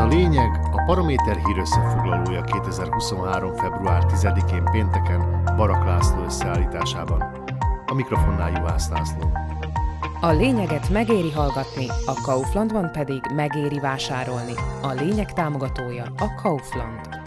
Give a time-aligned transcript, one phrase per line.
[0.00, 3.54] a lényeg, a Paraméter hír összefoglalója 2023.
[3.54, 7.22] február 10-én pénteken Barak László összeállításában.
[7.86, 9.32] A mikrofonnál Juhász László.
[10.20, 14.54] A lényeget megéri hallgatni, a Kauflandban pedig megéri vásárolni.
[14.82, 17.19] A lényeg támogatója a Kaufland.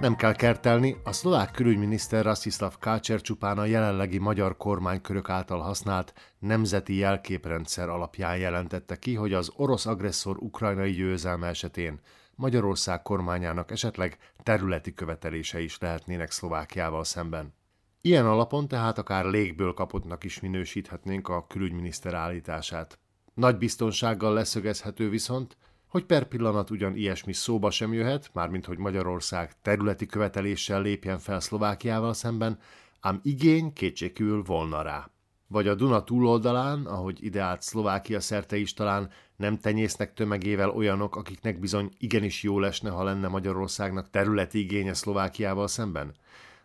[0.00, 6.14] Nem kell kertelni, a szlovák külügyminiszter Rastislav Kácser csupán a jelenlegi magyar kormánykörök által használt
[6.38, 12.00] nemzeti jelképrendszer alapján jelentette ki, hogy az orosz agresszor ukrajnai győzelme esetén
[12.34, 17.54] Magyarország kormányának esetleg területi követelése is lehetnének Szlovákiával szemben.
[18.00, 22.98] Ilyen alapon tehát akár légből kapottnak is minősíthetnénk a külügyminiszter állítását.
[23.34, 25.56] Nagy biztonsággal leszögezhető viszont,
[25.90, 31.40] hogy per pillanat ugyan ilyesmi szóba sem jöhet, mármint hogy Magyarország területi követeléssel lépjen fel
[31.40, 32.58] Szlovákiával szemben,
[33.00, 35.10] ám igény kétségkívül volna rá.
[35.46, 41.58] Vagy a Duna túloldalán, ahogy ideált Szlovákia szerte is talán nem tenyésznek tömegével olyanok, akiknek
[41.58, 46.14] bizony igenis jó lesne, ha lenne Magyarországnak területi igénye Szlovákiával szemben?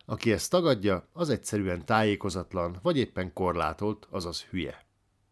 [0.05, 4.84] Aki ezt tagadja, az egyszerűen tájékozatlan, vagy éppen korlátolt, azaz hülye.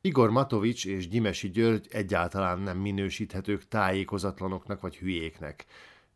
[0.06, 5.66] Igor Matovics és Gyimesi György egyáltalán nem minősíthetők tájékozatlanoknak vagy hülyéknek.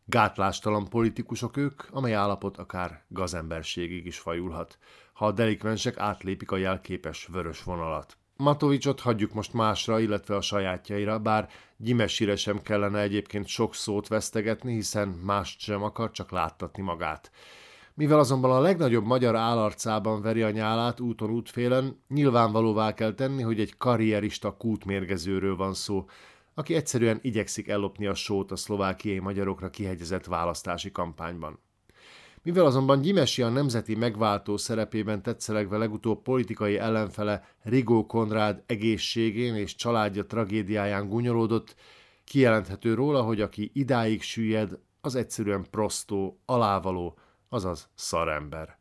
[0.04, 4.78] Gátlástalan politikusok ők, amely állapot akár gazemberségig is fajulhat,
[5.12, 8.16] ha a delikvensek átlépik a jelképes vörös vonalat.
[8.36, 14.74] Matovicsot hagyjuk most másra, illetve a sajátjaira, bár Gyimesire sem kellene egyébként sok szót vesztegetni,
[14.74, 17.30] hiszen mást sem akar, csak láttatni magát.
[17.98, 23.60] Mivel azonban a legnagyobb magyar állarcában veri a nyálát úton útfélen, nyilvánvalóvá kell tenni, hogy
[23.60, 26.04] egy karrierista kútmérgezőről van szó,
[26.54, 31.58] aki egyszerűen igyekszik ellopni a sót a szlovákiai magyarokra kihegyezett választási kampányban.
[32.42, 39.74] Mivel azonban Gyimesi a nemzeti megváltó szerepében tetszelegve legutóbb politikai ellenfele Rigó Konrád egészségén és
[39.74, 41.74] családja tragédiáján gunyolódott,
[42.24, 47.18] kijelenthető róla, hogy aki idáig süllyed, az egyszerűen prostó, alávaló,
[47.48, 48.78] azaz szarember.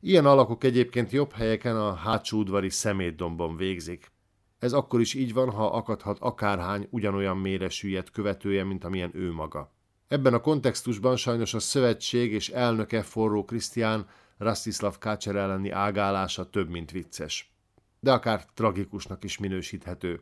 [0.00, 4.10] Ilyen alakok egyébként jobb helyeken a hátsó udvari szemétdombon végzik.
[4.58, 9.32] Ez akkor is így van, ha akadhat akárhány ugyanolyan mélyre süllyedt követője, mint amilyen ő
[9.32, 9.72] maga.
[10.08, 14.08] Ebben a kontextusban sajnos a szövetség és elnöke forró Krisztián
[14.38, 17.52] Rastislav Kácser elleni ágálása több, mint vicces.
[18.00, 20.20] De akár tragikusnak is minősíthető.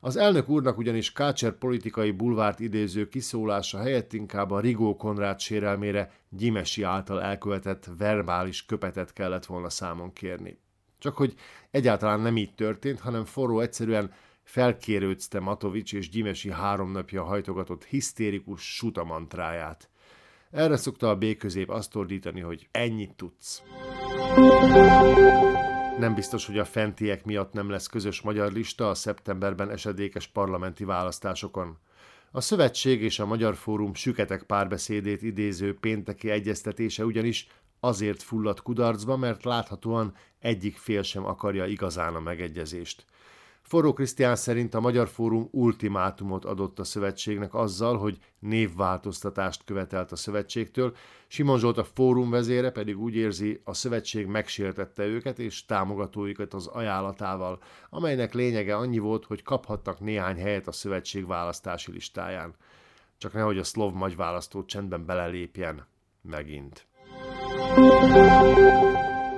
[0.00, 6.12] Az elnök úrnak ugyanis Kácser politikai bulvárt idéző kiszólása helyett inkább a Rigó Konrád sérelmére
[6.28, 10.58] Gyimesi által elkövetett verbális köpetet kellett volna számon kérni.
[10.98, 11.34] Csak hogy
[11.70, 14.12] egyáltalán nem így történt, hanem forró egyszerűen
[14.42, 19.88] felkérődzte Matovics és Gyimesi három napja hajtogatott hisztérikus sutamantráját.
[20.50, 21.24] Erre szokta a B
[21.66, 23.62] azt ordítani, hogy ennyit tudsz.
[25.98, 30.84] Nem biztos, hogy a fentiek miatt nem lesz közös magyar lista a szeptemberben esedékes parlamenti
[30.84, 31.78] választásokon.
[32.30, 37.46] A Szövetség és a Magyar Fórum süketek párbeszédét idéző pénteki egyeztetése ugyanis
[37.80, 43.04] azért fulladt kudarcba, mert láthatóan egyik fél sem akarja igazán a megegyezést.
[43.70, 50.16] Forró Krisztián szerint a Magyar Fórum ultimátumot adott a szövetségnek azzal, hogy névváltoztatást követelt a
[50.16, 56.54] szövetségtől, Simon Zsolt a fórum vezére pedig úgy érzi, a szövetség megsértette őket és támogatóikat
[56.54, 62.54] az ajánlatával, amelynek lényege annyi volt, hogy kaphattak néhány helyet a szövetség választási listáján.
[63.18, 65.86] Csak nehogy a szlov magy választó csendben belelépjen.
[66.22, 66.86] Megint.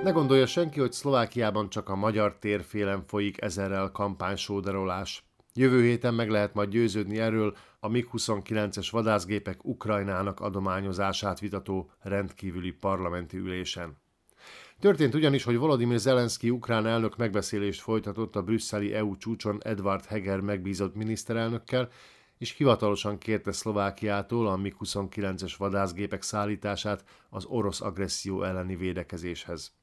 [0.03, 5.23] Ne gondolja senki, hogy Szlovákiában csak a magyar térfélen folyik ezerrel kampánysóderolás.
[5.53, 13.37] Jövő héten meg lehet majd győződni erről a MiG-29-es vadászgépek Ukrajnának adományozását vitató rendkívüli parlamenti
[13.37, 13.97] ülésen.
[14.79, 20.39] Történt ugyanis, hogy Volodymyr Zelenszky ukrán elnök megbeszélést folytatott a brüsszeli EU csúcson Edward Heger
[20.39, 21.89] megbízott miniszterelnökkel,
[22.37, 29.81] és hivatalosan kérte Szlovákiától a MiG-29-es vadászgépek szállítását az orosz agresszió elleni védekezéshez.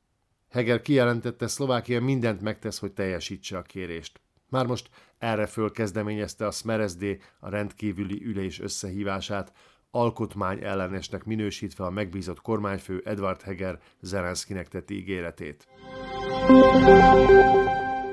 [0.50, 4.20] Heger kijelentette, Szlovákia mindent megtesz, hogy teljesítse a kérést.
[4.48, 9.52] Már most erre fölkezdeményezte a Smeresd a rendkívüli ülés összehívását,
[9.90, 15.68] alkotmány ellenesnek minősítve a megbízott kormányfő Edward Heger Zelenszkinek tett ígéretét.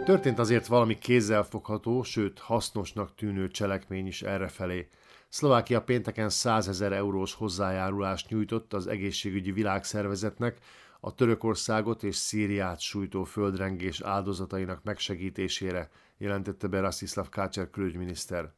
[0.05, 4.87] Történt azért valami kézzelfogható, sőt hasznosnak tűnő cselekmény is errefelé.
[5.29, 10.57] Szlovákia pénteken 100 ezer eurós hozzájárulást nyújtott az egészségügyi világszervezetnek,
[10.99, 18.51] a Törökországot és Szíriát sújtó földrengés áldozatainak megsegítésére, jelentette be Rastislav Kácser külügyminiszter.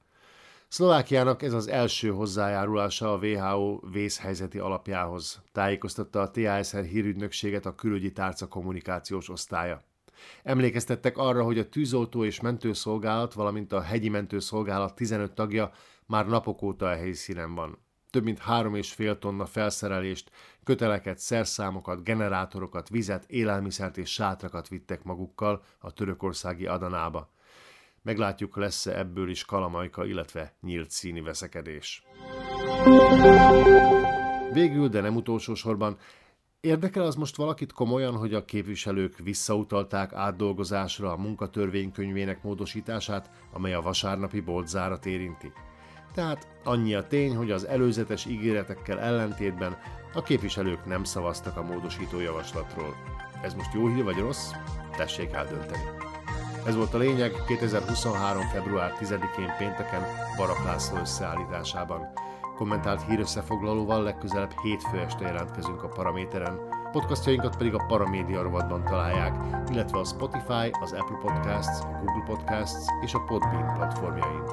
[0.68, 8.12] Szlovákiának ez az első hozzájárulása a WHO vészhelyzeti alapjához, tájékoztatta a TASR hírügynökséget a külügyi
[8.12, 9.82] tárca kommunikációs osztálya.
[10.44, 15.72] Emlékeztettek arra, hogy a tűzoltó és mentőszolgálat, valamint a hegyi mentőszolgálat 15 tagja
[16.06, 17.78] már napok óta a helyszínen van.
[18.10, 20.32] Több mint három és fél tonna felszerelést,
[20.64, 27.30] köteleket, szerszámokat, generátorokat, vizet, élelmiszert és sátrakat vittek magukkal a törökországi Adanába.
[28.02, 32.04] Meglátjuk, lesz-e ebből is kalamajka, illetve nyílt színi veszekedés.
[34.52, 35.98] Végül, de nem utolsó sorban,
[36.62, 43.82] Érdekel az most valakit komolyan, hogy a képviselők visszautalták átdolgozásra a munkatörvénykönyvének módosítását, amely a
[43.82, 45.52] vasárnapi boltzárat érinti?
[46.14, 49.78] Tehát annyi a tény, hogy az előzetes ígéretekkel ellentétben
[50.14, 52.96] a képviselők nem szavaztak a módosító javaslatról.
[53.42, 54.52] Ez most jó hír vagy rossz?
[54.98, 55.84] Tessék eldönteni.
[56.66, 58.42] Ez volt a lényeg 2023.
[58.42, 60.02] február 10-én pénteken
[60.38, 62.12] Barak László összeállításában.
[62.56, 66.60] Kommentált hírösszefoglalóval legközelebb hétfő este jelentkezünk a Paraméteren.
[66.92, 69.36] Podcastjainkat pedig a Paramédia rovatban találják,
[69.72, 74.44] illetve a Spotify, az Apple Podcasts, a Google Podcasts és a Podbean platformjain.